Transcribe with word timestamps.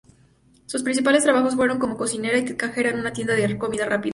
Sus 0.65 0.81
primeros 0.81 1.23
trabajos 1.23 1.55
fueron 1.55 1.77
como 1.77 1.95
cocinera 1.95 2.35
y 2.39 2.57
cajera 2.57 2.89
en 2.89 2.97
una 3.01 3.13
tienda 3.13 3.35
de 3.35 3.57
comida 3.59 3.85
rápida. 3.85 4.09